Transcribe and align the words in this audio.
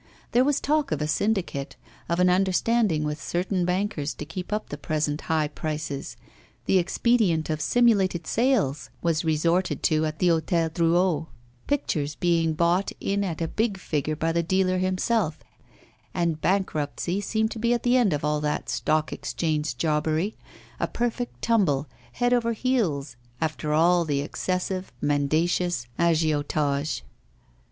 There 0.31 0.43
was 0.43 0.59
talk 0.59 0.91
of 0.91 0.99
a 0.99 1.07
syndicate, 1.07 1.75
of 2.09 2.19
an 2.19 2.27
understanding 2.27 3.03
with 3.03 3.21
certain 3.21 3.65
bankers 3.65 4.15
to 4.15 4.25
keep 4.25 4.51
up 4.51 4.69
the 4.69 4.77
present 4.79 5.21
high 5.29 5.47
prices; 5.47 6.17
the 6.65 6.79
expedient 6.79 7.51
of 7.51 7.61
simulated 7.61 8.25
sales 8.25 8.89
was 9.03 9.23
resorted 9.23 9.83
to 9.83 10.07
at 10.07 10.17
the 10.17 10.29
Hôtel 10.29 10.71
Drouot 10.73 11.27
pictures 11.67 12.15
being 12.15 12.53
bought 12.53 12.91
in 12.99 13.23
at 13.23 13.43
a 13.43 13.47
big 13.47 13.77
figure 13.77 14.15
by 14.15 14.31
the 14.31 14.41
dealer 14.41 14.79
himself 14.79 15.37
and 16.15 16.41
bankruptcy 16.41 17.21
seemed 17.21 17.51
to 17.51 17.59
be 17.59 17.71
at 17.71 17.83
the 17.83 17.95
end 17.95 18.11
of 18.11 18.25
all 18.25 18.41
that 18.41 18.69
Stock 18.69 19.13
Exchange 19.13 19.77
jobbery, 19.77 20.35
a 20.79 20.87
perfect 20.87 21.43
tumble 21.43 21.87
head 22.13 22.33
over 22.33 22.53
heels 22.53 23.17
after 23.39 23.71
all 23.71 24.03
the 24.03 24.21
excessive, 24.21 24.91
mendacious 24.99 25.85
agiotage. 25.99 27.03